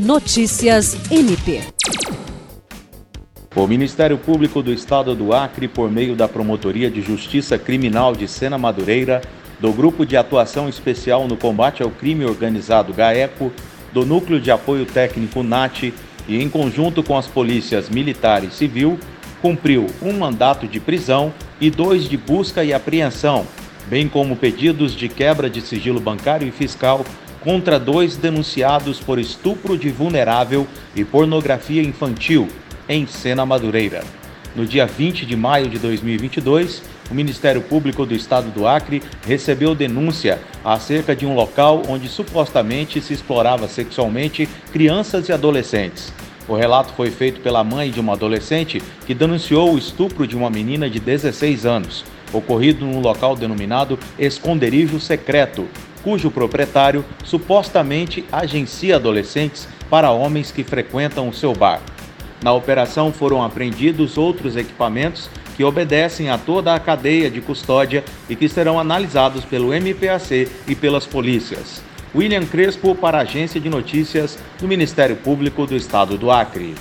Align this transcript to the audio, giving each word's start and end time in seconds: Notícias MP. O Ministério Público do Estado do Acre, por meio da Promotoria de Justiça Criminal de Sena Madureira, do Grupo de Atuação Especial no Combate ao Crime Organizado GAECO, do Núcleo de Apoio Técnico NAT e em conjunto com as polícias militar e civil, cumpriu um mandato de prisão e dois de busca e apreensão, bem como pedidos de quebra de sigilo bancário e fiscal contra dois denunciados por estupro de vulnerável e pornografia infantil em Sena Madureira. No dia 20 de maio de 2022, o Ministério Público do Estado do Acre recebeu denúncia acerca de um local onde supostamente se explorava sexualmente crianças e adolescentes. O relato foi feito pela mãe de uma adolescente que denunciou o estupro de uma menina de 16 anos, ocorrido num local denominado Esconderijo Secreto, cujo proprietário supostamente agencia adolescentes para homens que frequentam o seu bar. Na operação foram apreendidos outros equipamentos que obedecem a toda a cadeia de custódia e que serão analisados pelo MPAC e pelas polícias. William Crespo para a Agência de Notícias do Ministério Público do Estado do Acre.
Notícias 0.00 0.96
MP. 1.10 1.60
O 3.54 3.66
Ministério 3.66 4.16
Público 4.16 4.62
do 4.62 4.72
Estado 4.72 5.14
do 5.14 5.34
Acre, 5.34 5.68
por 5.68 5.90
meio 5.90 6.16
da 6.16 6.26
Promotoria 6.26 6.90
de 6.90 7.02
Justiça 7.02 7.58
Criminal 7.58 8.16
de 8.16 8.26
Sena 8.26 8.56
Madureira, 8.56 9.20
do 9.60 9.70
Grupo 9.74 10.06
de 10.06 10.16
Atuação 10.16 10.70
Especial 10.70 11.28
no 11.28 11.36
Combate 11.36 11.82
ao 11.82 11.90
Crime 11.90 12.24
Organizado 12.24 12.94
GAECO, 12.94 13.52
do 13.92 14.06
Núcleo 14.06 14.40
de 14.40 14.50
Apoio 14.50 14.86
Técnico 14.86 15.42
NAT 15.42 15.92
e 16.26 16.42
em 16.42 16.48
conjunto 16.48 17.02
com 17.02 17.18
as 17.18 17.26
polícias 17.26 17.90
militar 17.90 18.42
e 18.42 18.50
civil, 18.50 18.98
cumpriu 19.42 19.86
um 20.00 20.14
mandato 20.14 20.66
de 20.66 20.80
prisão 20.80 21.30
e 21.60 21.70
dois 21.70 22.08
de 22.08 22.16
busca 22.16 22.64
e 22.64 22.72
apreensão, 22.72 23.46
bem 23.86 24.08
como 24.08 24.34
pedidos 24.34 24.96
de 24.96 25.10
quebra 25.10 25.50
de 25.50 25.60
sigilo 25.60 26.00
bancário 26.00 26.48
e 26.48 26.50
fiscal 26.50 27.04
contra 27.40 27.78
dois 27.78 28.16
denunciados 28.16 29.00
por 29.00 29.18
estupro 29.18 29.76
de 29.76 29.90
vulnerável 29.90 30.66
e 30.94 31.04
pornografia 31.04 31.82
infantil 31.82 32.48
em 32.88 33.06
Sena 33.06 33.46
Madureira. 33.46 34.02
No 34.54 34.66
dia 34.66 34.84
20 34.84 35.24
de 35.24 35.36
maio 35.36 35.68
de 35.68 35.78
2022, 35.78 36.82
o 37.10 37.14
Ministério 37.14 37.60
Público 37.60 38.04
do 38.04 38.14
Estado 38.14 38.50
do 38.50 38.66
Acre 38.66 39.02
recebeu 39.26 39.74
denúncia 39.74 40.40
acerca 40.64 41.14
de 41.14 41.24
um 41.24 41.34
local 41.34 41.82
onde 41.88 42.08
supostamente 42.08 43.00
se 43.00 43.12
explorava 43.12 43.68
sexualmente 43.68 44.48
crianças 44.72 45.28
e 45.28 45.32
adolescentes. 45.32 46.12
O 46.48 46.56
relato 46.56 46.92
foi 46.94 47.10
feito 47.10 47.40
pela 47.40 47.62
mãe 47.62 47.90
de 47.90 48.00
uma 48.00 48.14
adolescente 48.14 48.82
que 49.06 49.14
denunciou 49.14 49.72
o 49.72 49.78
estupro 49.78 50.26
de 50.26 50.36
uma 50.36 50.50
menina 50.50 50.90
de 50.90 50.98
16 50.98 51.64
anos, 51.64 52.04
ocorrido 52.32 52.84
num 52.84 53.00
local 53.00 53.36
denominado 53.36 53.98
Esconderijo 54.18 54.98
Secreto, 54.98 55.68
cujo 56.02 56.30
proprietário 56.30 57.04
supostamente 57.24 58.24
agencia 58.30 58.96
adolescentes 58.96 59.68
para 59.88 60.10
homens 60.10 60.50
que 60.50 60.64
frequentam 60.64 61.28
o 61.28 61.34
seu 61.34 61.52
bar. 61.52 61.80
Na 62.42 62.52
operação 62.52 63.12
foram 63.12 63.42
apreendidos 63.42 64.16
outros 64.16 64.56
equipamentos 64.56 65.28
que 65.56 65.64
obedecem 65.64 66.30
a 66.30 66.38
toda 66.38 66.74
a 66.74 66.80
cadeia 66.80 67.30
de 67.30 67.40
custódia 67.40 68.02
e 68.28 68.34
que 68.34 68.48
serão 68.48 68.80
analisados 68.80 69.44
pelo 69.44 69.74
MPAC 69.74 70.48
e 70.66 70.74
pelas 70.74 71.06
polícias. 71.06 71.82
William 72.14 72.44
Crespo 72.46 72.94
para 72.94 73.18
a 73.18 73.22
Agência 73.22 73.60
de 73.60 73.68
Notícias 73.68 74.38
do 74.58 74.66
Ministério 74.66 75.16
Público 75.16 75.66
do 75.66 75.76
Estado 75.76 76.16
do 76.16 76.30
Acre. 76.30 76.74